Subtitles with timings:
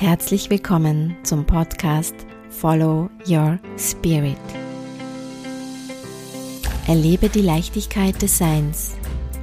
[0.00, 2.14] Herzlich willkommen zum Podcast
[2.50, 4.38] Follow Your Spirit.
[6.86, 8.94] Erlebe die Leichtigkeit des Seins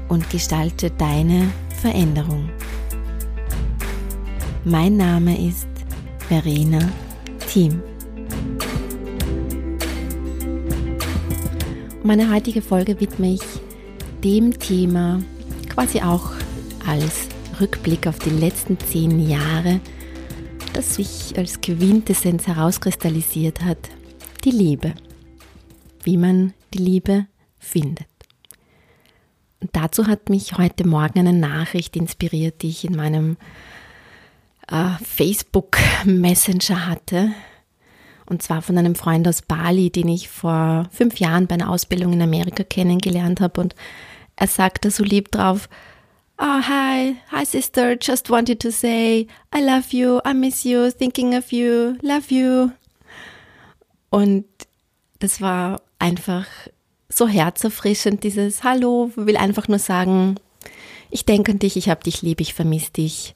[0.07, 2.49] und gestalte deine Veränderung.
[4.63, 5.67] Mein Name ist
[6.29, 6.89] Verena
[7.49, 7.83] Thiem.
[12.01, 13.43] Meine heutige Folge widme ich
[14.23, 15.21] dem Thema
[15.67, 16.31] quasi auch
[16.87, 17.27] als
[17.59, 19.81] Rückblick auf die letzten zehn Jahre
[20.75, 23.77] das sich als Quintessenz herauskristallisiert hat,
[24.43, 24.93] die Liebe.
[26.03, 28.07] Wie man die Liebe findet.
[29.61, 33.37] Und dazu hat mich heute Morgen eine Nachricht inspiriert, die ich in meinem
[34.69, 37.31] äh, Facebook Messenger hatte.
[38.25, 42.11] Und zwar von einem Freund aus Bali, den ich vor fünf Jahren bei einer Ausbildung
[42.11, 43.61] in Amerika kennengelernt habe.
[43.61, 43.75] Und
[44.35, 45.69] er sagte so lieb drauf,
[46.37, 47.15] Oh, hi.
[47.31, 47.95] Hi, sister.
[47.95, 50.19] Just wanted to say, I love you.
[50.25, 50.91] I miss you.
[50.91, 51.97] Thinking of you.
[52.01, 52.71] Love you.
[54.09, 54.45] Und
[55.19, 56.45] das war einfach
[57.07, 60.35] so herzerfrischend, dieses Hallo, will einfach nur sagen,
[61.09, 63.35] ich denke an dich, ich habe dich lieb, ich vermisse dich.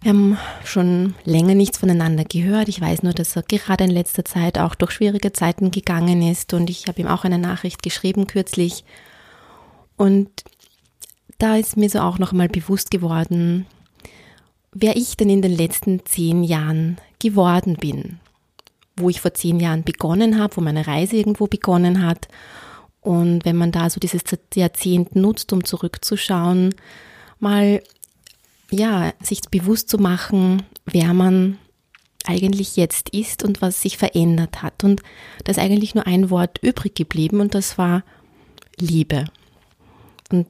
[0.00, 2.68] Wir haben schon länger nichts voneinander gehört.
[2.68, 6.52] Ich weiß nur, dass er gerade in letzter Zeit auch durch schwierige Zeiten gegangen ist
[6.52, 8.84] und ich habe ihm auch eine Nachricht geschrieben kürzlich.
[9.96, 10.30] Und
[11.42, 13.66] da ist mir so auch noch mal bewusst geworden,
[14.72, 18.20] wer ich denn in den letzten zehn Jahren geworden bin.
[18.96, 22.28] Wo ich vor zehn Jahren begonnen habe, wo meine Reise irgendwo begonnen hat.
[23.00, 24.22] Und wenn man da so dieses
[24.54, 26.76] Jahrzehnt nutzt, um zurückzuschauen,
[27.40, 27.82] mal,
[28.70, 31.58] ja, sich bewusst zu machen, wer man
[32.24, 34.84] eigentlich jetzt ist und was sich verändert hat.
[34.84, 35.02] Und
[35.42, 38.04] da ist eigentlich nur ein Wort übrig geblieben und das war
[38.78, 39.24] Liebe.
[40.30, 40.46] Und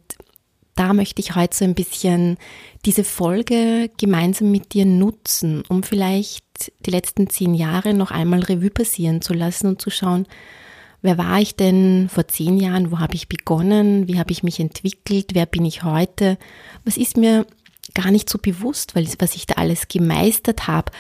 [0.75, 2.39] da möchte ich heute so ein bisschen
[2.85, 8.71] diese Folge gemeinsam mit dir nutzen, um vielleicht die letzten zehn Jahre noch einmal Revue
[8.71, 10.27] passieren zu lassen und zu schauen,
[11.03, 14.61] wer war ich denn vor zehn Jahren, wo habe ich begonnen, wie habe ich mich
[14.61, 16.39] entwickelt, wer bin ich heute,
[16.85, 17.47] was ist mir
[17.95, 20.93] gar nicht so bewusst, weil was ich da alles gemeistert habe,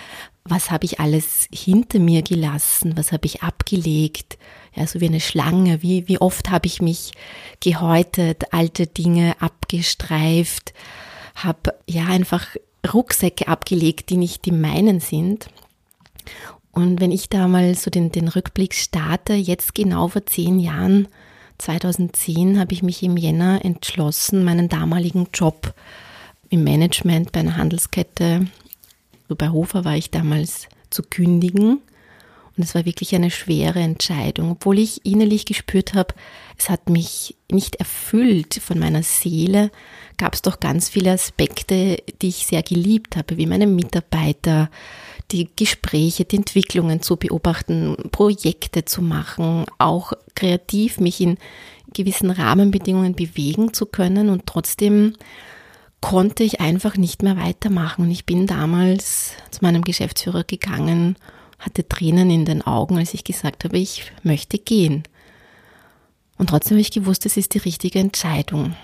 [0.44, 4.38] was habe ich alles hinter mir gelassen, was habe ich abgelegt,
[4.74, 7.12] ja, so wie eine Schlange, wie, wie oft habe ich mich
[7.60, 10.72] gehäutet, alte Dinge abgestreift,
[11.34, 12.46] habe ja einfach
[12.92, 15.48] Rucksäcke abgelegt, die nicht die meinen sind.
[16.72, 21.06] Und wenn ich da mal so den, den Rückblick starte, jetzt genau vor zehn Jahren,
[21.58, 25.74] 2010, habe ich mich im Jänner entschlossen, meinen damaligen Job
[26.48, 28.46] im Management bei einer Handelskette,
[29.32, 31.80] so bei Hofer war ich damals, zu kündigen.
[32.54, 36.14] Und es war wirklich eine schwere Entscheidung, obwohl ich innerlich gespürt habe,
[36.58, 39.70] es hat mich nicht erfüllt von meiner Seele,
[40.18, 44.70] gab es doch ganz viele Aspekte, die ich sehr geliebt habe, wie meine Mitarbeiter,
[45.30, 51.38] die Gespräche, die Entwicklungen zu beobachten, Projekte zu machen, auch kreativ mich in
[51.94, 54.28] gewissen Rahmenbedingungen bewegen zu können.
[54.28, 55.14] Und trotzdem
[56.02, 58.02] konnte ich einfach nicht mehr weitermachen.
[58.04, 61.16] Und ich bin damals zu meinem Geschäftsführer gegangen
[61.62, 65.04] hatte Tränen in den Augen, als ich gesagt habe, ich möchte gehen.
[66.36, 68.74] Und trotzdem habe ich gewusst, es ist die richtige Entscheidung.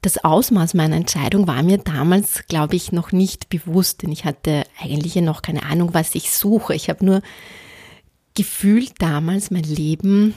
[0.00, 4.64] Das Ausmaß meiner Entscheidung war mir damals, glaube ich, noch nicht bewusst, denn ich hatte
[4.80, 6.74] eigentlich ja noch keine Ahnung, was ich suche.
[6.74, 7.22] Ich habe nur
[8.34, 10.34] gefühlt damals, mein Leben,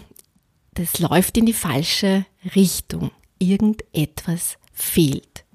[0.73, 3.11] das läuft in die falsche Richtung.
[3.37, 5.45] Irgendetwas fehlt.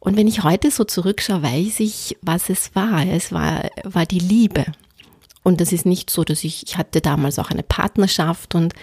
[0.00, 3.06] Und wenn ich heute so zurückschaue, weiß ich, was es war.
[3.06, 4.64] Es war, war die Liebe.
[5.42, 8.74] Und das ist nicht so, dass ich, ich hatte damals auch eine Partnerschaft und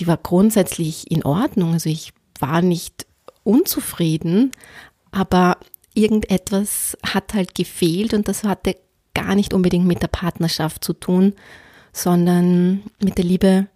[0.00, 1.74] die war grundsätzlich in Ordnung.
[1.74, 3.06] Also ich war nicht
[3.42, 4.50] unzufrieden,
[5.12, 5.58] aber
[5.94, 8.76] irgendetwas hat halt gefehlt und das hatte
[9.14, 11.34] gar nicht unbedingt mit der Partnerschaft zu tun,
[11.92, 13.66] sondern mit der Liebe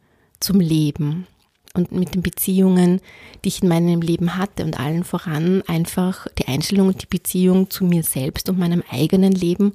[0.40, 1.26] zum Leben
[1.74, 3.00] und mit den Beziehungen,
[3.44, 7.68] die ich in meinem Leben hatte und allen voran einfach die Einstellung und die Beziehung
[7.68, 9.74] zu mir selbst und meinem eigenen Leben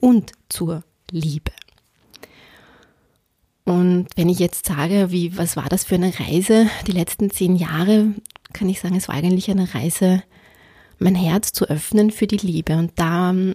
[0.00, 1.52] und zur Liebe.
[3.64, 7.56] Und wenn ich jetzt sage, wie, was war das für eine Reise die letzten zehn
[7.56, 8.12] Jahre,
[8.52, 10.22] kann ich sagen, es war eigentlich eine Reise,
[10.98, 13.54] mein Herz zu öffnen für die Liebe und da ähm,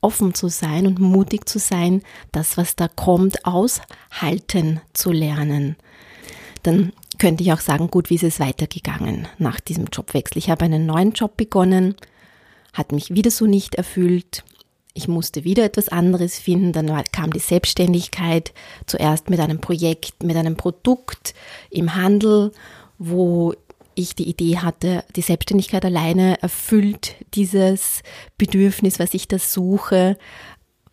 [0.00, 5.76] offen zu sein und mutig zu sein, das, was da kommt, aushalten zu lernen
[6.66, 10.38] dann könnte ich auch sagen, gut, wie ist es weitergegangen nach diesem Jobwechsel?
[10.38, 11.94] Ich habe einen neuen Job begonnen,
[12.72, 14.44] hat mich wieder so nicht erfüllt.
[14.94, 16.72] Ich musste wieder etwas anderes finden.
[16.72, 18.52] Dann kam die Selbstständigkeit,
[18.86, 21.34] zuerst mit einem Projekt, mit einem Produkt
[21.70, 22.52] im Handel,
[22.98, 23.54] wo
[23.94, 28.02] ich die Idee hatte, die Selbstständigkeit alleine erfüllt dieses
[28.38, 30.16] Bedürfnis, was ich da suche,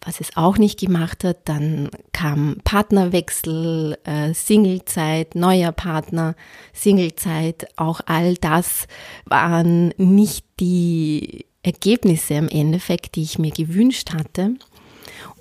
[0.04, 1.48] was es auch nicht gemacht hat.
[1.48, 6.36] Dann kam Partnerwechsel, äh, Singlezeit, neuer Partner,
[6.74, 7.68] Singlezeit.
[7.78, 8.88] Auch all das
[9.26, 14.56] waren nicht die Ergebnisse im Endeffekt, die ich mir gewünscht hatte.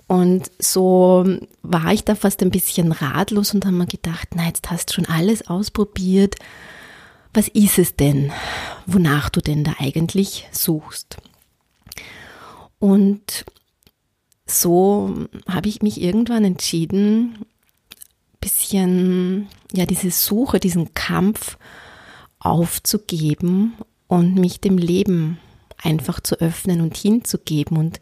[0.07, 1.25] Und so
[1.63, 4.95] war ich da fast ein bisschen ratlos und habe mir gedacht, na, jetzt hast du
[4.95, 6.35] schon alles ausprobiert.
[7.33, 8.33] Was ist es denn,
[8.87, 11.17] wonach du denn da eigentlich suchst?
[12.81, 13.45] Und
[14.51, 17.45] so habe ich mich irgendwann entschieden,
[18.41, 21.59] bisschen, ja, diese Suche, diesen Kampf
[22.39, 23.75] aufzugeben
[24.09, 25.39] und mich dem Leben
[25.83, 28.01] einfach zu öffnen und hinzugeben und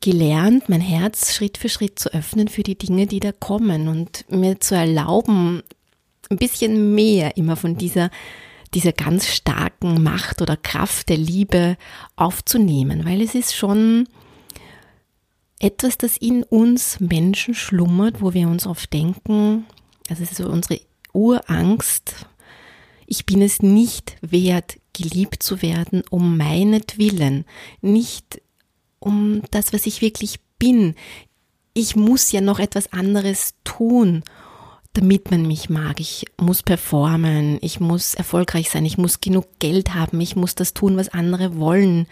[0.00, 4.30] gelernt, mein Herz Schritt für Schritt zu öffnen für die Dinge, die da kommen und
[4.30, 5.62] mir zu erlauben,
[6.30, 8.10] ein bisschen mehr immer von dieser,
[8.74, 11.76] dieser ganz starken Macht oder Kraft der Liebe
[12.16, 14.06] aufzunehmen, weil es ist schon
[15.64, 19.64] etwas, das in uns Menschen schlummert, wo wir uns oft denken,
[20.10, 20.78] also es ist so unsere
[21.14, 22.26] Urangst,
[23.06, 27.46] ich bin es nicht wert, geliebt zu werden, um meinetwillen,
[27.80, 28.42] nicht
[28.98, 30.94] um das, was ich wirklich bin.
[31.72, 34.22] Ich muss ja noch etwas anderes tun,
[34.92, 35.98] damit man mich mag.
[35.98, 40.74] Ich muss performen, ich muss erfolgreich sein, ich muss genug Geld haben, ich muss das
[40.74, 42.06] tun, was andere wollen.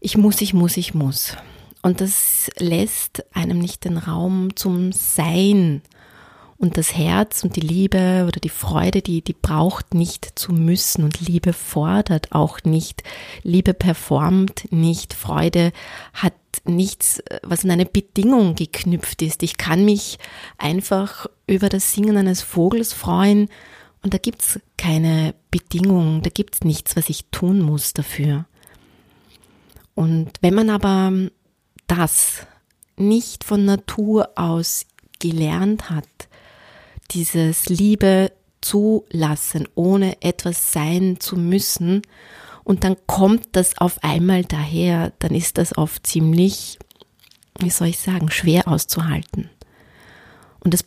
[0.00, 1.36] Ich muss, ich muss, ich muss.
[1.82, 5.82] Und das lässt einem nicht den Raum zum Sein.
[6.56, 11.02] Und das Herz und die Liebe oder die Freude, die, die braucht nicht zu müssen.
[11.02, 13.02] Und Liebe fordert auch nicht.
[13.42, 15.12] Liebe performt nicht.
[15.12, 15.72] Freude
[16.12, 16.34] hat
[16.64, 19.42] nichts, was an eine Bedingung geknüpft ist.
[19.42, 20.18] Ich kann mich
[20.56, 23.48] einfach über das Singen eines Vogels freuen.
[24.04, 26.22] Und da gibt's keine Bedingung.
[26.22, 28.44] Da gibt's nichts, was ich tun muss dafür.
[29.96, 31.12] Und wenn man aber
[31.86, 32.46] das
[32.96, 34.86] nicht von Natur aus
[35.18, 36.08] gelernt hat,
[37.10, 42.02] dieses Liebe zulassen, ohne etwas sein zu müssen,
[42.64, 46.78] und dann kommt das auf einmal daher, dann ist das oft ziemlich,
[47.58, 49.50] wie soll ich sagen, schwer auszuhalten.
[50.60, 50.84] Und das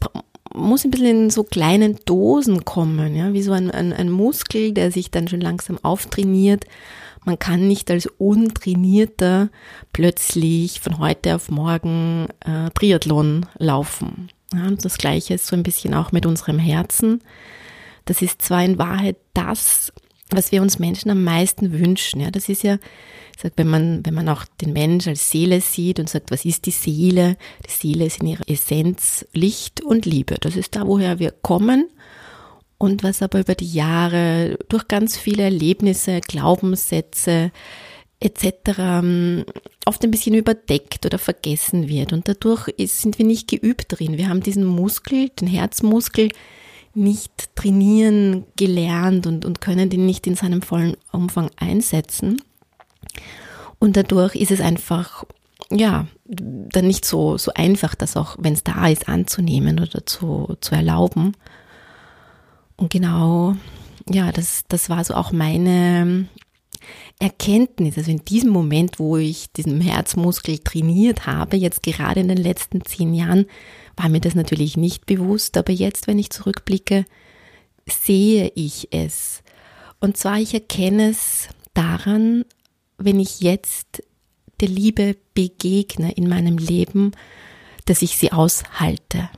[0.56, 4.72] muss ein bisschen in so kleinen Dosen kommen, ja, wie so ein, ein, ein Muskel,
[4.72, 6.66] der sich dann schon langsam auftrainiert
[7.25, 9.50] man kann nicht als Untrainierter
[9.94, 14.30] plötzlich von heute auf morgen äh, Triathlon laufen.
[14.54, 17.22] Ja, und das Gleiche ist so ein bisschen auch mit unserem Herzen.
[18.06, 19.92] Das ist zwar in Wahrheit das,
[20.30, 22.22] was wir uns Menschen am meisten wünschen.
[22.22, 22.78] Ja, das ist ja,
[23.42, 26.66] sagt, wenn man, wenn man auch den Mensch als Seele sieht und sagt, was ist
[26.66, 27.38] die Seele?
[27.66, 30.36] Die Seele ist in ihrer Essenz Licht und Liebe.
[30.40, 31.90] Das ist da, woher wir kommen
[32.78, 37.52] und was aber über die Jahre durch ganz viele Erlebnisse, Glaubenssätze
[38.20, 38.78] etc.
[38.78, 39.46] Ähm,
[39.86, 42.14] oft ein bisschen überdeckt oder vergessen wird.
[42.14, 44.18] Und dadurch sind wir nicht geübt drin.
[44.18, 46.30] Wir haben diesen Muskel, den Herzmuskel,
[46.94, 52.42] nicht trainieren gelernt und, und können den nicht in seinem vollen Umfang einsetzen.
[53.80, 55.26] Und dadurch ist es einfach,
[55.72, 60.58] ja, dann nicht so, so einfach, das auch, wenn es da ist, anzunehmen oder zu,
[60.62, 61.34] zu erlauben.
[62.78, 63.56] Und genau,
[64.10, 66.28] ja, das, das war so auch meine
[67.20, 67.98] Erkenntnis.
[67.98, 72.84] Also in diesem Moment, wo ich diesen Herzmuskel trainiert habe, jetzt gerade in den letzten
[72.84, 73.45] zehn Jahren,
[73.95, 77.06] war mir das natürlich nicht bewusst, aber jetzt, wenn ich zurückblicke,
[77.88, 79.44] sehe ich es.
[80.00, 82.45] Und zwar, ich erkenne es daran,
[82.97, 84.04] wenn ich jetzt
[84.61, 87.11] der Liebe begegne in meinem Leben,
[87.85, 89.30] dass ich sie aushalte,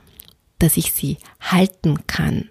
[0.58, 2.50] dass ich sie halten kann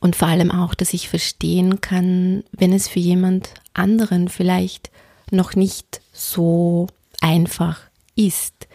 [0.00, 4.90] und vor allem auch, dass ich verstehen kann, wenn es für jemand anderen vielleicht
[5.30, 6.86] noch nicht so
[7.20, 7.80] einfach
[8.14, 8.68] ist.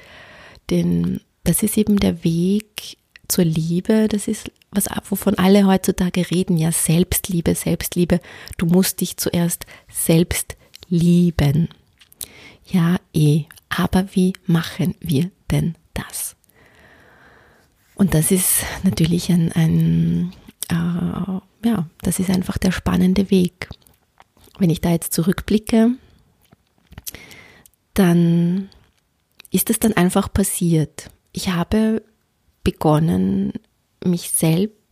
[0.70, 6.58] Denn das ist eben der Weg zur Liebe, das ist was, wovon alle heutzutage reden,
[6.58, 8.20] ja, Selbstliebe, Selbstliebe.
[8.58, 10.56] Du musst dich zuerst selbst
[10.94, 11.70] lieben.
[12.68, 13.46] Ja, eh.
[13.70, 16.36] Aber wie machen wir denn das?
[17.96, 20.34] Und das ist natürlich ein, ein
[20.70, 23.70] äh, ja, das ist einfach der spannende Weg.
[24.60, 25.92] Wenn ich da jetzt zurückblicke,
[27.96, 28.70] dann
[29.50, 31.10] ist es dann einfach passiert.
[31.32, 32.04] Ich habe
[32.64, 33.54] begonnen,
[34.06, 34.83] mich selbst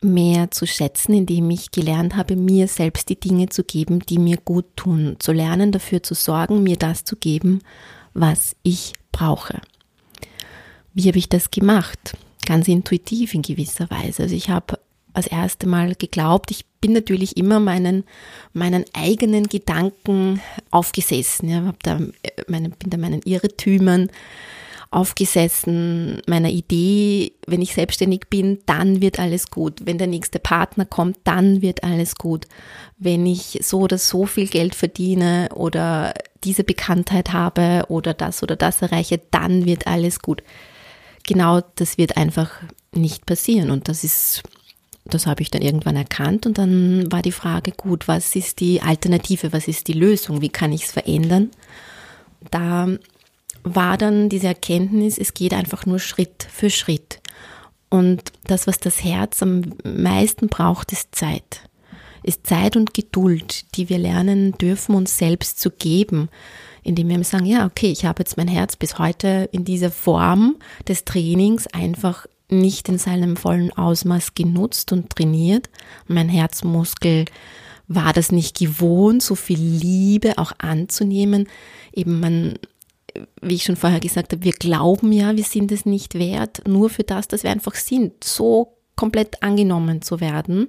[0.00, 4.36] mehr zu schätzen, indem ich gelernt habe, mir selbst die Dinge zu geben, die mir
[4.36, 7.60] gut tun, zu lernen, dafür zu sorgen, mir das zu geben,
[8.14, 9.60] was ich brauche.
[10.94, 12.16] Wie habe ich das gemacht?
[12.48, 14.22] ganz intuitiv in gewisser Weise.
[14.22, 14.78] Also ich habe
[15.12, 16.50] das erste Mal geglaubt.
[16.50, 18.04] Ich bin natürlich immer meinen,
[18.54, 20.40] meinen eigenen Gedanken
[20.70, 21.50] aufgesessen.
[21.50, 24.10] Ja, da äh, meine, bin da meinen Irrtümern
[24.90, 29.80] aufgesessen, meiner Idee, wenn ich selbstständig bin, dann wird alles gut.
[29.84, 32.46] Wenn der nächste Partner kommt, dann wird alles gut.
[32.96, 38.56] Wenn ich so oder so viel Geld verdiene oder diese Bekanntheit habe oder das oder
[38.56, 40.42] das erreiche, dann wird alles gut.
[41.26, 42.50] Genau das wird einfach
[42.92, 44.42] nicht passieren und das ist
[45.04, 48.82] das habe ich dann irgendwann erkannt und dann war die Frage, gut, was ist die
[48.82, 51.50] Alternative, was ist die Lösung, wie kann ich es verändern?
[52.50, 52.88] Da
[53.64, 57.20] war dann diese Erkenntnis, es geht einfach nur Schritt für Schritt.
[57.90, 61.62] Und das, was das Herz am meisten braucht, ist Zeit.
[62.22, 66.28] Ist Zeit und Geduld, die wir lernen dürfen, uns selbst zu geben,
[66.82, 70.56] indem wir sagen, ja, okay, ich habe jetzt mein Herz bis heute in dieser Form
[70.86, 75.68] des Trainings einfach nicht in seinem vollen Ausmaß genutzt und trainiert.
[76.06, 77.26] Mein Herzmuskel
[77.88, 81.48] war das nicht gewohnt, so viel Liebe auch anzunehmen.
[81.92, 82.58] Eben man
[83.40, 86.90] wie ich schon vorher gesagt habe, wir glauben ja, wir sind es nicht wert, nur
[86.90, 90.68] für das, dass wir einfach sind, so komplett angenommen zu werden.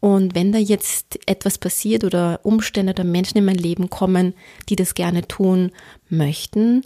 [0.00, 4.34] Und wenn da jetzt etwas passiert oder Umstände oder Menschen in mein Leben kommen,
[4.68, 5.72] die das gerne tun
[6.08, 6.82] möchten,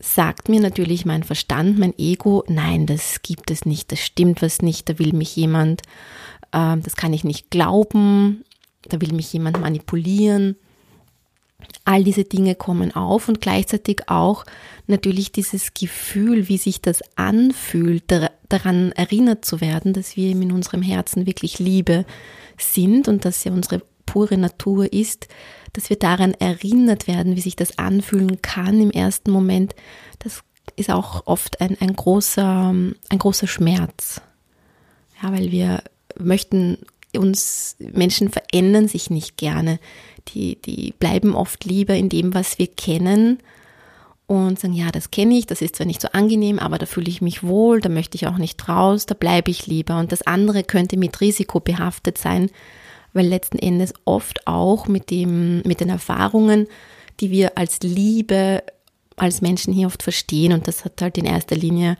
[0.00, 4.62] sagt mir natürlich mein Verstand, mein Ego, nein, das gibt es nicht, das stimmt was
[4.62, 5.82] nicht, da will mich jemand,
[6.52, 8.44] äh, das kann ich nicht glauben,
[8.88, 10.56] da will mich jemand manipulieren.
[11.84, 14.44] All diese Dinge kommen auf und gleichzeitig auch
[14.86, 18.04] natürlich dieses Gefühl, wie sich das anfühlt,
[18.48, 22.04] daran erinnert zu werden, dass wir in unserem Herzen wirklich Liebe
[22.58, 25.28] sind und dass ja unsere pure Natur ist,
[25.72, 29.74] dass wir daran erinnert werden, wie sich das anfühlen kann im ersten Moment,
[30.20, 30.42] das
[30.76, 34.20] ist auch oft ein, ein, großer, ein großer Schmerz.
[35.22, 35.82] Ja, weil wir
[36.18, 36.78] möchten
[37.18, 39.78] uns, Menschen verändern sich nicht gerne
[40.28, 43.38] die, die bleiben oft lieber in dem, was wir kennen
[44.26, 47.08] und sagen, ja, das kenne ich, das ist zwar nicht so angenehm, aber da fühle
[47.08, 49.98] ich mich wohl, da möchte ich auch nicht raus, da bleibe ich lieber.
[49.98, 52.50] Und das andere könnte mit Risiko behaftet sein,
[53.12, 56.66] weil letzten Endes oft auch mit, dem, mit den Erfahrungen,
[57.20, 58.62] die wir als Liebe
[59.18, 61.96] als Menschen hier oft verstehen, und das hat halt in erster Linie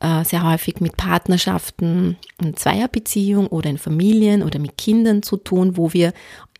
[0.00, 5.76] äh, sehr häufig mit Partnerschaften in Zweierbeziehung oder in Familien oder mit Kindern zu tun,
[5.76, 6.12] wo wir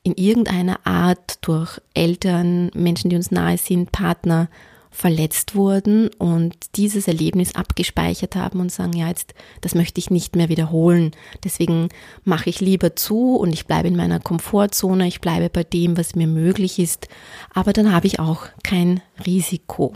[0.03, 4.49] in irgendeiner Art durch Eltern, Menschen, die uns nahe sind, Partner
[4.91, 10.35] verletzt wurden und dieses Erlebnis abgespeichert haben und sagen, ja, jetzt, das möchte ich nicht
[10.35, 11.13] mehr wiederholen.
[11.45, 11.89] Deswegen
[12.25, 16.17] mache ich lieber zu und ich bleibe in meiner Komfortzone, ich bleibe bei dem, was
[16.17, 17.09] mir möglich ist,
[17.55, 19.95] aber dann habe ich auch kein Risiko.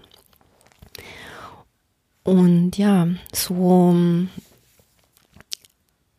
[2.25, 3.95] Und ja, so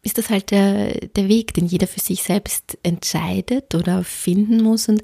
[0.04, 4.88] ist das halt der, der Weg, den jeder für sich selbst entscheidet oder finden muss.
[4.88, 5.04] Und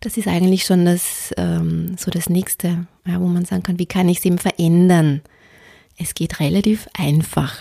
[0.00, 3.86] das ist eigentlich schon das, ähm, so das Nächste, ja, wo man sagen kann, wie
[3.86, 5.22] kann ich es eben verändern?
[5.96, 7.56] Es geht relativ einfach.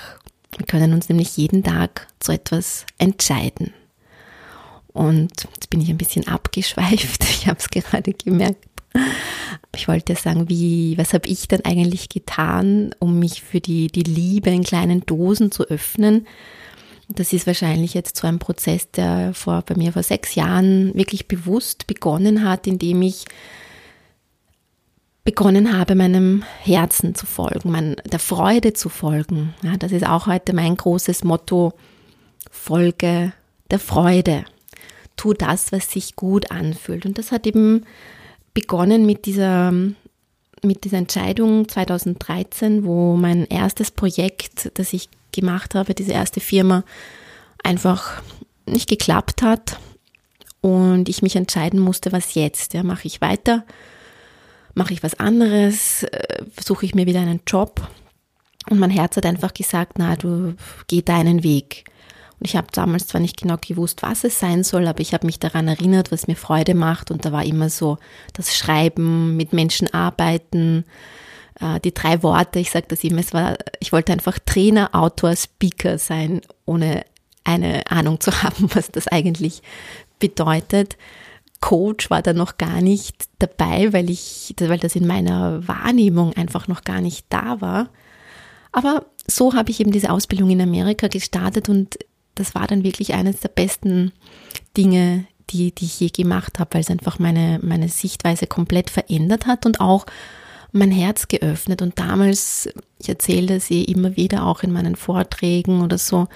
[0.57, 3.73] Wir können uns nämlich jeden Tag zu etwas entscheiden.
[4.91, 7.23] Und jetzt bin ich ein bisschen abgeschweift.
[7.29, 8.65] Ich habe es gerade gemerkt.
[9.75, 14.01] Ich wollte sagen, wie, was habe ich denn eigentlich getan, um mich für die, die
[14.01, 16.25] Liebe in kleinen Dosen zu öffnen?
[17.09, 21.27] Das ist wahrscheinlich jetzt so ein Prozess, der vor, bei mir vor sechs Jahren wirklich
[21.27, 23.25] bewusst begonnen hat, indem ich
[25.23, 29.53] begonnen habe, meinem Herzen zu folgen, mein, der Freude zu folgen.
[29.61, 31.73] Ja, das ist auch heute mein großes Motto.
[32.49, 33.33] Folge
[33.69, 34.45] der Freude.
[35.17, 37.05] Tu das, was sich gut anfühlt.
[37.05, 37.85] Und das hat eben
[38.57, 39.71] begonnen mit dieser,
[40.63, 46.83] mit dieser Entscheidung 2013, wo mein erstes Projekt, das ich gemacht habe, diese erste Firma,
[47.63, 48.23] einfach
[48.65, 49.77] nicht geklappt hat
[50.61, 52.73] und ich mich entscheiden musste, was jetzt.
[52.73, 53.63] Ja, mache ich weiter?
[54.73, 56.01] Mache ich was anderes?
[56.01, 57.87] Äh, suche ich mir wieder einen Job?
[58.71, 60.55] Und mein Herz hat einfach gesagt, na, du
[60.87, 61.83] geh deinen Weg.
[62.39, 65.25] Und ich habe damals zwar nicht genau gewusst, was es sein soll, aber ich habe
[65.25, 67.09] mich daran erinnert, was mir Freude macht.
[67.09, 67.97] Und da war immer so
[68.33, 70.85] das Schreiben, mit Menschen arbeiten,
[71.59, 75.35] äh, die drei Worte, ich sage das immer, es war, ich wollte einfach Trainer, Autor,
[75.35, 77.05] Speaker sein, ohne
[77.43, 79.61] eine Ahnung zu haben, was das eigentlich
[80.19, 80.97] bedeutet.
[81.59, 86.67] Coach war da noch gar nicht dabei, weil ich, weil das in meiner Wahrnehmung einfach
[86.67, 87.89] noch gar nicht da war.
[88.71, 91.97] Aber so habe ich eben diese Ausbildung in Amerika gestartet und
[92.39, 94.11] das war dann wirklich eines der besten
[94.75, 99.45] Dinge, die, die ich je gemacht habe, weil es einfach meine, meine Sichtweise komplett verändert
[99.45, 100.05] hat und auch
[100.71, 101.81] mein Herz geöffnet.
[101.81, 106.27] Und damals, ich erzähle das eh immer wieder auch in meinen Vorträgen oder so,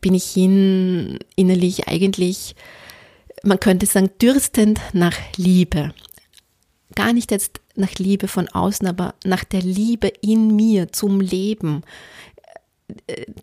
[0.00, 2.54] bin ich hin innerlich eigentlich,
[3.42, 5.92] man könnte sagen, dürstend nach Liebe.
[6.94, 11.82] Gar nicht jetzt nach Liebe von außen, aber nach der Liebe in mir zum Leben.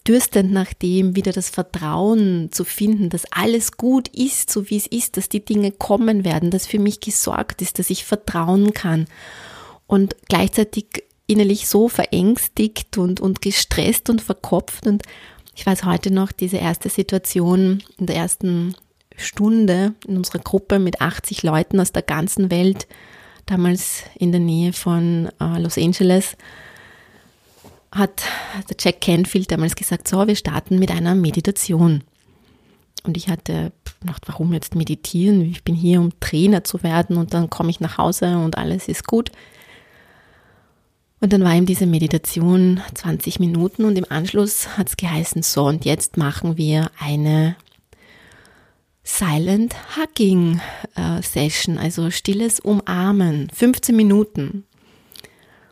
[0.07, 4.87] Dürstend nach dem, wieder das Vertrauen zu finden, dass alles gut ist, so wie es
[4.87, 9.05] ist, dass die Dinge kommen werden, dass für mich gesorgt ist, dass ich vertrauen kann.
[9.87, 14.87] Und gleichzeitig innerlich so verängstigt und, und gestresst und verkopft.
[14.87, 15.03] Und
[15.55, 18.75] ich weiß heute noch, diese erste Situation in der ersten
[19.15, 22.87] Stunde in unserer Gruppe mit 80 Leuten aus der ganzen Welt,
[23.45, 26.35] damals in der Nähe von äh, Los Angeles,
[27.91, 28.23] hat
[28.69, 32.03] der Jack Canfield damals gesagt, so, wir starten mit einer Meditation.
[33.03, 35.41] Und ich hatte gedacht, warum jetzt meditieren?
[35.41, 38.87] Ich bin hier, um Trainer zu werden und dann komme ich nach Hause und alles
[38.87, 39.31] ist gut.
[41.21, 45.65] Und dann war ihm diese Meditation 20 Minuten und im Anschluss hat es geheißen, so
[45.65, 47.55] und jetzt machen wir eine
[49.03, 50.61] Silent Hugging
[50.95, 54.65] äh, Session, also stilles Umarmen, 15 Minuten.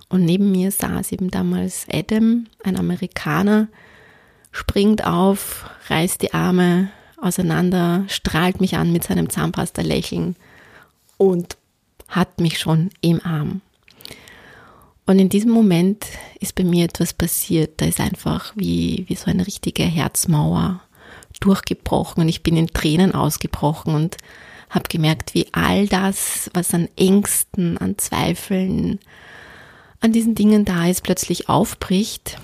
[0.10, 3.68] Und neben mir saß eben damals Adam, ein Amerikaner,
[4.52, 10.36] springt auf, reißt die Arme auseinander, strahlt mich an mit seinem Zahnpasta-Lächeln
[11.18, 11.58] und
[12.08, 13.62] hat mich schon im Arm.
[15.06, 16.06] Und in diesem Moment
[16.40, 17.82] ist bei mir etwas passiert.
[17.82, 20.82] Da ist einfach wie, wie so eine richtige Herzmauer
[21.40, 24.18] durchgebrochen und ich bin in Tränen ausgebrochen und
[24.70, 29.00] habe gemerkt, wie all das, was an Ängsten, an Zweifeln,
[30.00, 32.38] an diesen Dingen da ist, plötzlich aufbricht.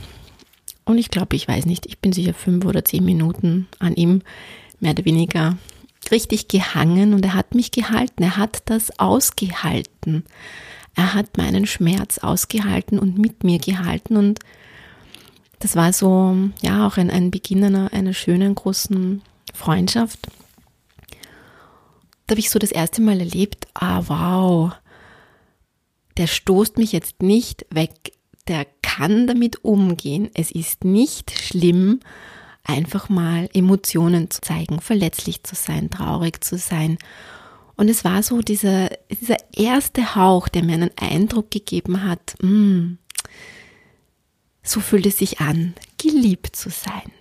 [0.86, 4.22] Und ich glaube, ich weiß nicht, ich bin sicher fünf oder zehn Minuten an ihm
[4.80, 5.58] mehr oder weniger
[6.12, 10.26] richtig gehangen und er hat mich gehalten, er hat das ausgehalten.
[10.96, 14.40] Er hat meinen Schmerz ausgehalten und mit mir gehalten und
[15.60, 19.22] das war so, ja, auch ein, ein Beginn einer, einer schönen, großen
[19.54, 20.28] Freundschaft.
[22.28, 24.74] Da habe ich so das erste Mal erlebt, ah, wow,
[26.18, 28.14] der stoßt mich jetzt nicht weg,
[28.48, 30.30] der kann damit umgehen.
[30.34, 32.00] Es ist nicht schlimm,
[32.64, 36.98] einfach mal Emotionen zu zeigen, verletzlich zu sein, traurig zu sein
[37.76, 42.50] und es war so dieser, dieser erste Hauch, der mir einen Eindruck gegeben hat, mh,
[42.50, 42.98] mm,
[44.62, 47.12] so fühlt es sich an, geliebt zu sein.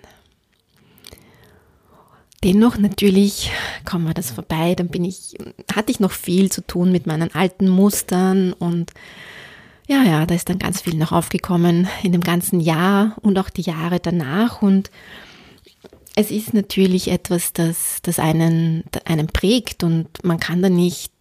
[2.44, 3.52] Dennoch natürlich
[3.84, 5.36] kommen wir das vorbei, dann bin ich,
[5.72, 8.92] hatte ich noch viel zu tun mit meinen alten Mustern und
[9.88, 13.50] ja, ja, da ist dann ganz viel noch aufgekommen in dem ganzen Jahr und auch
[13.50, 14.62] die Jahre danach.
[14.62, 14.90] Und
[16.14, 21.12] es ist natürlich etwas, das, das einen, einen prägt und man kann da nicht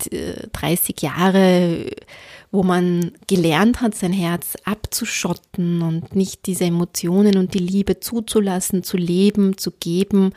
[0.53, 1.85] 30 äh, Jahre,
[2.51, 8.83] wo man gelernt hat, sein Herz abzuschotten und nicht diese Emotionen und die Liebe zuzulassen,
[8.83, 10.33] zu leben, zu geben,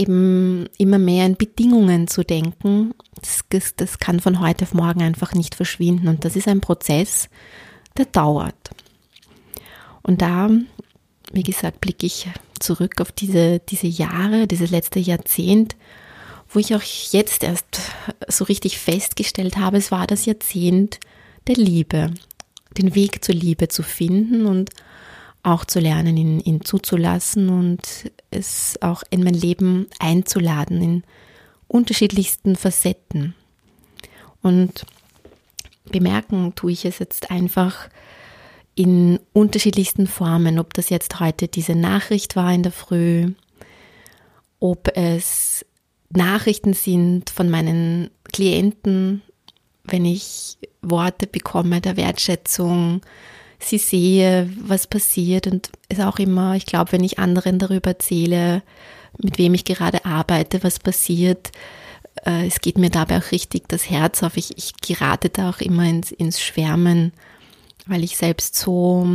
[0.00, 2.94] eben immer mehr in Bedingungen zu denken.
[3.50, 7.28] Das, das kann von heute auf morgen einfach nicht verschwinden und das ist ein Prozess,
[7.96, 8.70] der dauert.
[10.02, 10.48] Und da,
[11.32, 15.76] wie gesagt, blicke ich zurück auf diese, diese Jahre, dieses letzte Jahrzehnt,
[16.48, 17.80] wo ich auch jetzt erst
[18.26, 20.98] so richtig festgestellt habe, es war das Jahrzehnt
[21.46, 22.12] der Liebe,
[22.76, 24.70] den Weg zur Liebe zu finden und
[25.42, 31.02] auch zu lernen, ihn, ihn zuzulassen und es auch in mein Leben einzuladen in
[31.68, 33.34] unterschiedlichsten Facetten.
[34.42, 34.84] Und
[35.90, 37.88] bemerken tue ich es jetzt einfach
[38.74, 43.32] in unterschiedlichsten Formen, ob das jetzt heute diese Nachricht war in der Früh,
[44.58, 45.64] ob es
[46.10, 49.22] Nachrichten sind von meinen Klienten,
[49.84, 53.02] wenn ich Worte bekomme der Wertschätzung,
[53.60, 58.62] sie sehe, was passiert und es auch immer, ich glaube, wenn ich anderen darüber erzähle,
[59.18, 61.50] mit wem ich gerade arbeite, was passiert,
[62.24, 64.36] äh, es geht mir dabei auch richtig das Herz auf.
[64.36, 67.12] Ich, ich gerate da auch immer ins, ins Schwärmen
[67.90, 69.06] weil ich selbst so,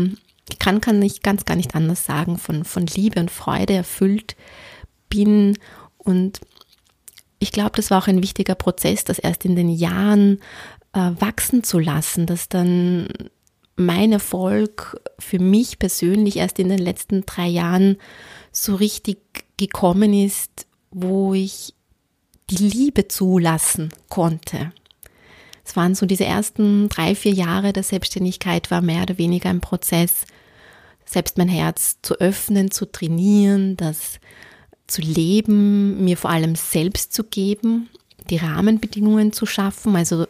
[0.49, 4.36] ich kann, kann ich ganz gar nicht anders sagen, von, von Liebe und Freude erfüllt
[5.10, 5.58] bin.
[5.97, 6.41] Und
[7.39, 10.39] ich glaube, das war auch ein wichtiger Prozess, das erst in den Jahren
[10.93, 13.08] äh, wachsen zu lassen, dass dann
[13.76, 17.98] mein Erfolg für mich persönlich erst in den letzten drei Jahren
[18.52, 19.20] so richtig
[19.58, 21.74] gekommen ist, wo ich
[22.50, 24.72] die Liebe zulassen konnte.
[25.66, 29.62] Es waren so diese ersten drei, vier Jahre der Selbstständigkeit war mehr oder weniger ein
[29.62, 30.26] Prozess,
[31.06, 34.20] selbst mein Herz zu öffnen, zu trainieren, das
[34.88, 37.90] zu leben, mir vor allem selbst zu geben,
[38.30, 40.28] die Rahmenbedingungen zu schaffen, also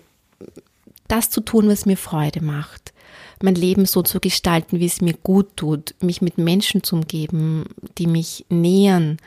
[1.07, 2.93] das zu tun, was mir Freude macht,
[3.41, 7.65] mein Leben so zu gestalten, wie es mir gut tut, mich mit Menschen zu umgeben,
[7.97, 9.17] die mich nähern,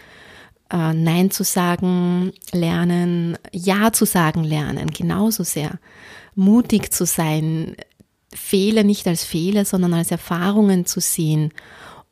[0.71, 5.79] äh, Nein zu sagen lernen, Ja zu sagen lernen, genauso sehr.
[6.35, 7.77] Mutig zu sein,
[8.35, 11.53] Fehler nicht als Fehler, sondern als Erfahrungen zu sehen,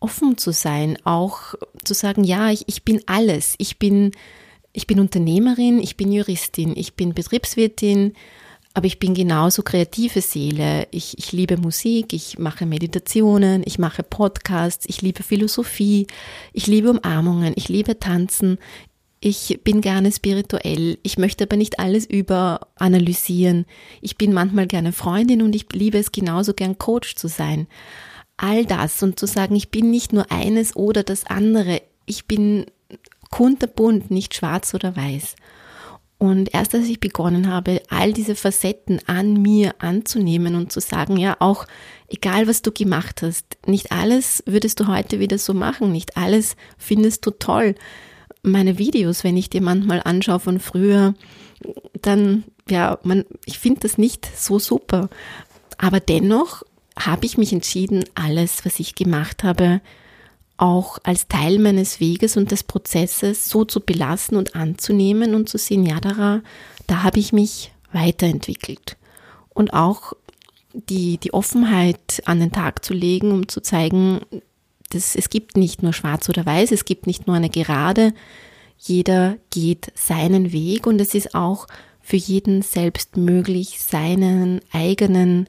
[0.00, 1.54] offen zu sein, auch
[1.84, 3.54] zu sagen, ja, ich, ich bin alles.
[3.58, 4.12] Ich bin,
[4.72, 8.14] ich bin Unternehmerin, ich bin Juristin, ich bin Betriebswirtin,
[8.76, 10.86] aber ich bin genauso kreative Seele.
[10.90, 16.06] Ich, ich liebe Musik, ich mache Meditationen, ich mache Podcasts, ich liebe Philosophie,
[16.52, 18.58] ich liebe Umarmungen, ich liebe Tanzen,
[19.18, 23.64] ich bin gerne spirituell, ich möchte aber nicht alles überanalysieren.
[24.02, 27.68] Ich bin manchmal gerne Freundin und ich liebe es genauso gern Coach zu sein.
[28.36, 31.80] All das und zu sagen, ich bin nicht nur eines oder das andere.
[32.04, 32.66] Ich bin
[33.30, 35.34] kunterbunt, nicht schwarz oder weiß.
[36.18, 41.18] Und erst als ich begonnen habe, all diese Facetten an mir anzunehmen und zu sagen,
[41.18, 41.66] ja, auch
[42.08, 46.56] egal was du gemacht hast, nicht alles würdest du heute wieder so machen, nicht alles
[46.78, 47.74] findest du toll.
[48.42, 51.14] Meine Videos, wenn ich dir manchmal anschaue von früher,
[52.00, 55.10] dann, ja, man, ich finde das nicht so super.
[55.76, 56.62] Aber dennoch
[56.98, 59.82] habe ich mich entschieden, alles, was ich gemacht habe,
[60.56, 65.58] auch als Teil meines Weges und des Prozesses so zu belassen und anzunehmen und zu
[65.58, 66.40] sehen, ja, da,
[66.86, 68.96] da habe ich mich weiterentwickelt.
[69.50, 70.14] Und auch
[70.72, 74.20] die, die Offenheit an den Tag zu legen, um zu zeigen,
[74.90, 78.12] dass es gibt nicht nur schwarz oder weiß, es gibt nicht nur eine Gerade,
[78.78, 81.66] jeder geht seinen Weg und es ist auch
[82.00, 85.48] für jeden selbst möglich, seinen eigenen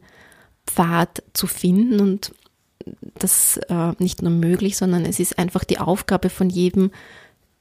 [0.65, 2.33] Pfad zu finden und
[3.15, 6.91] das äh, nicht nur möglich, sondern es ist einfach die Aufgabe von jedem,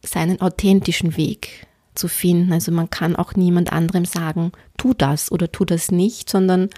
[0.02, 2.52] seinen authentischen Weg zu finden.
[2.52, 6.70] Also man kann auch niemand anderem sagen, tu das oder tu das nicht, sondern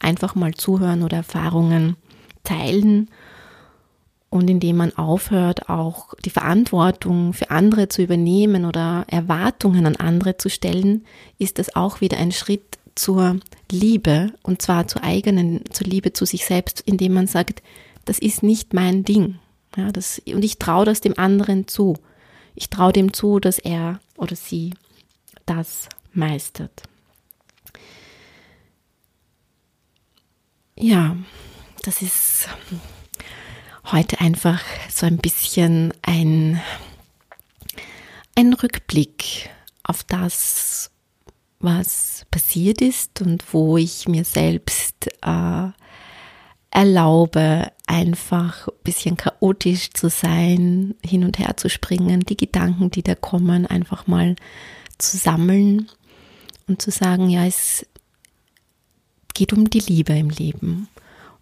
[0.00, 1.96] einfach mal zuhören oder Erfahrungen
[2.44, 3.08] teilen.
[4.28, 10.38] Und indem man aufhört, auch die Verantwortung für andere zu übernehmen oder Erwartungen an andere
[10.38, 11.04] zu stellen,
[11.38, 16.24] ist das auch wieder ein Schritt zur Liebe und zwar zur eigenen, zur Liebe zu
[16.24, 17.62] sich selbst, indem man sagt,
[18.04, 19.38] das ist nicht mein Ding.
[19.76, 21.96] Ja, das, und ich traue das dem anderen zu.
[22.54, 24.74] Ich traue dem zu, dass er oder sie
[25.46, 26.82] das meistert.
[30.76, 31.16] Ja,
[31.82, 32.48] das ist
[33.90, 36.60] heute einfach so ein bisschen ein,
[38.34, 39.50] ein Rückblick
[39.82, 40.91] auf das,
[41.62, 45.68] was passiert ist und wo ich mir selbst äh,
[46.70, 53.02] erlaube, einfach ein bisschen chaotisch zu sein, hin und her zu springen, die Gedanken, die
[53.02, 54.36] da kommen, einfach mal
[54.98, 55.88] zu sammeln
[56.66, 57.86] und zu sagen, ja, es
[59.34, 60.88] geht um die Liebe im Leben.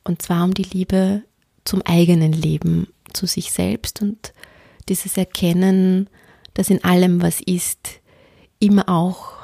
[0.04, 1.22] Und zwar um die Liebe
[1.64, 4.32] zum eigenen Leben, zu sich selbst und
[4.88, 6.08] dieses Erkennen,
[6.54, 8.00] dass in allem, was ist,
[8.58, 9.39] immer auch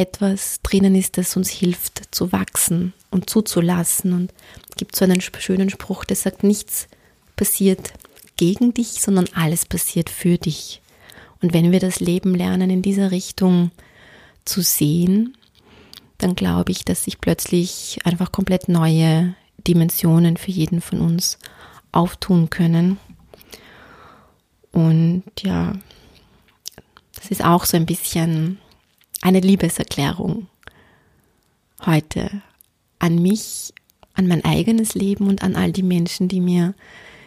[0.00, 4.14] etwas drinnen ist, das uns hilft zu wachsen und zuzulassen.
[4.14, 4.32] Und
[4.70, 6.88] es gibt so einen schönen Spruch, der sagt, nichts
[7.36, 7.92] passiert
[8.38, 10.80] gegen dich, sondern alles passiert für dich.
[11.42, 13.72] Und wenn wir das Leben lernen, in dieser Richtung
[14.46, 15.36] zu sehen,
[16.16, 19.34] dann glaube ich, dass sich plötzlich einfach komplett neue
[19.68, 21.38] Dimensionen für jeden von uns
[21.92, 22.98] auftun können.
[24.72, 25.74] Und ja,
[27.16, 28.58] das ist auch so ein bisschen
[29.22, 30.46] eine Liebeserklärung
[31.84, 32.42] heute
[32.98, 33.72] an mich,
[34.14, 36.74] an mein eigenes Leben und an all die Menschen, die mir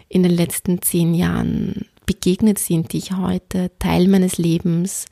[0.10, 5.06] in den letzten zehn Jahren begegnet sind, die ich heute Teil meines Lebens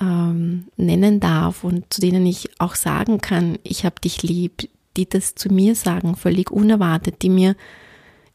[0.00, 5.08] ähm, nennen darf und zu denen ich auch sagen kann, ich habe dich lieb, die
[5.08, 7.56] das zu mir sagen, völlig unerwartet, die mir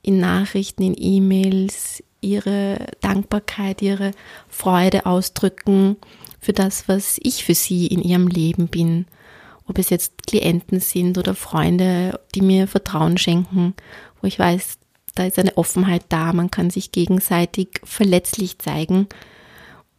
[0.01, 4.11] in Nachrichten, in E-Mails ihre Dankbarkeit, ihre
[4.49, 5.97] Freude ausdrücken
[6.39, 9.06] für das, was ich für sie in ihrem Leben bin.
[9.67, 13.75] Ob es jetzt Klienten sind oder Freunde, die mir Vertrauen schenken,
[14.21, 14.80] wo ich weiß,
[15.15, 19.08] da ist eine Offenheit da, man kann sich gegenseitig verletzlich zeigen.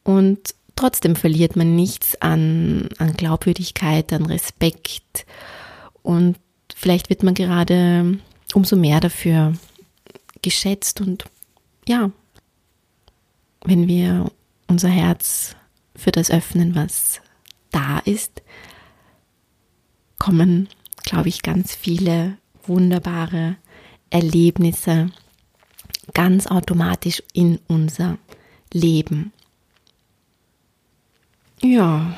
[0.03, 5.27] Und trotzdem verliert man nichts an, an Glaubwürdigkeit, an Respekt.
[6.03, 6.39] Und
[6.75, 8.19] vielleicht wird man gerade
[8.55, 9.53] umso mehr dafür
[10.43, 11.01] geschätzt.
[11.01, 11.25] Und
[11.87, 12.11] ja,
[13.65, 14.31] wenn wir
[14.69, 15.55] unser Herz
[16.01, 17.21] für das öffnen, was
[17.71, 18.43] da ist,
[20.19, 20.69] kommen,
[21.03, 23.57] glaube ich, ganz viele wunderbare
[24.11, 25.11] Erlebnisse
[26.15, 28.19] ganz automatisch in unser
[28.73, 29.33] Leben.
[31.61, 32.17] Ja.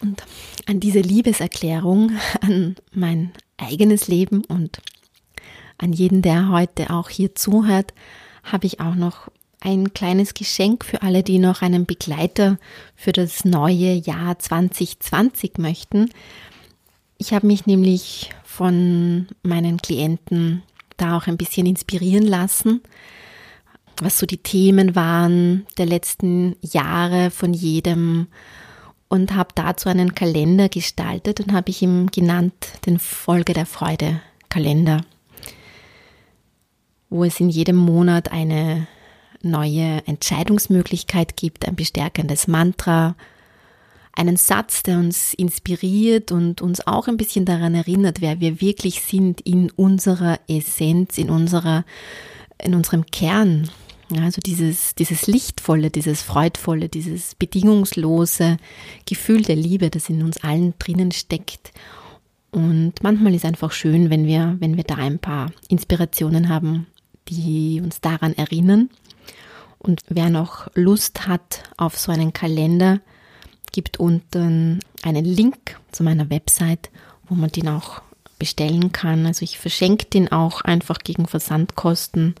[0.00, 0.24] Und
[0.66, 4.82] an diese Liebeserklärung an mein eigenes Leben und
[5.78, 7.94] an jeden, der heute auch hier zuhört,
[8.42, 9.30] habe ich auch noch
[9.62, 12.58] ein kleines Geschenk für alle, die noch einen Begleiter
[12.96, 16.10] für das neue Jahr 2020 möchten.
[17.16, 20.62] Ich habe mich nämlich von meinen Klienten
[20.96, 22.82] da auch ein bisschen inspirieren lassen,
[24.00, 28.26] was so die Themen waren der letzten Jahre von jedem
[29.08, 32.54] und habe dazu einen Kalender gestaltet und habe ich ihm genannt
[32.86, 35.04] den Folge der Freude Kalender,
[37.10, 38.88] wo es in jedem Monat eine
[39.44, 43.16] neue Entscheidungsmöglichkeit gibt, ein bestärkendes Mantra,
[44.14, 49.00] einen Satz, der uns inspiriert und uns auch ein bisschen daran erinnert, wer wir wirklich
[49.02, 51.84] sind in unserer Essenz, in unserer,
[52.62, 53.70] in unserem Kern.
[54.20, 58.58] Also dieses, dieses lichtvolle, dieses freudvolle, dieses bedingungslose
[59.06, 61.72] Gefühl der Liebe, das in uns allen drinnen steckt.
[62.50, 66.86] Und manchmal ist einfach schön, wenn wir, wenn wir da ein paar Inspirationen haben,
[67.28, 68.90] die uns daran erinnern.
[69.82, 73.00] Und wer noch Lust hat auf so einen Kalender,
[73.72, 76.90] gibt unten einen Link zu meiner Website,
[77.28, 78.00] wo man den auch
[78.38, 79.26] bestellen kann.
[79.26, 82.36] Also ich verschenke den auch einfach gegen Versandkosten.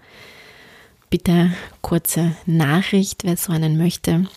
[1.10, 4.28] Bitte kurze Nachricht, wer so einen möchte.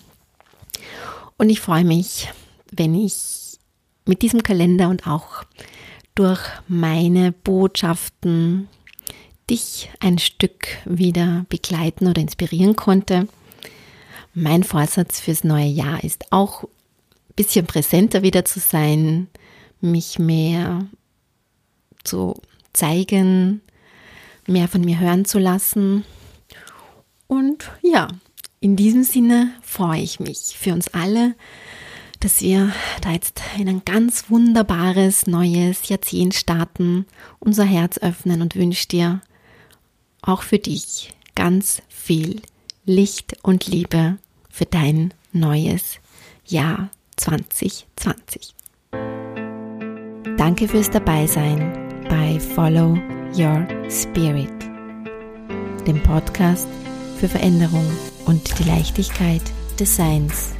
[1.37, 2.31] Und ich freue mich,
[2.71, 3.59] wenn ich
[4.05, 5.43] mit diesem Kalender und auch
[6.15, 8.67] durch meine Botschaften
[9.49, 13.27] dich ein Stück wieder begleiten oder inspirieren konnte.
[14.33, 16.69] Mein Vorsatz fürs neue Jahr ist auch ein
[17.35, 19.27] bisschen präsenter wieder zu sein,
[19.81, 20.87] mich mehr
[22.03, 22.35] zu
[22.73, 23.61] zeigen,
[24.47, 26.03] mehr von mir hören zu lassen.
[27.27, 28.09] Und ja,
[28.59, 31.35] in diesem Sinne freue ich mich für uns alle,
[32.19, 37.05] dass wir da jetzt in ein ganz wunderbares neues Jahrzehnt starten,
[37.39, 39.21] unser Herz öffnen und wünsche dir
[40.25, 42.41] auch für dich ganz viel
[42.85, 44.17] Licht und Liebe
[44.49, 45.99] für dein neues
[46.45, 48.55] Jahr 2020.
[50.37, 52.97] Danke fürs Dabeisein bei Follow
[53.37, 54.49] Your Spirit,
[55.87, 56.67] dem Podcast
[57.17, 57.85] für Veränderung
[58.25, 59.41] und die Leichtigkeit
[59.79, 60.53] des Seins.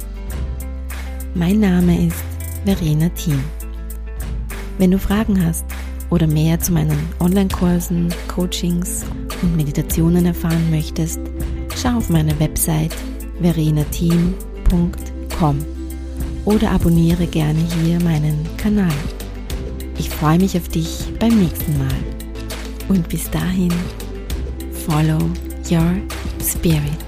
[1.34, 2.24] Mein Name ist
[2.64, 3.42] Verena Thiem.
[4.78, 5.64] Wenn du Fragen hast
[6.10, 9.04] oder mehr zu meinen Online-Kursen, Coachings
[9.46, 11.20] und Meditationen erfahren möchtest,
[11.74, 12.94] schau auf meine Website
[13.40, 15.64] verenateam.com
[16.44, 18.92] oder abonniere gerne hier meinen Kanal.
[19.98, 21.88] Ich freue mich auf dich beim nächsten Mal.
[22.88, 23.72] Und bis dahin,
[24.86, 25.18] follow
[25.70, 25.96] your
[26.40, 27.05] spirit.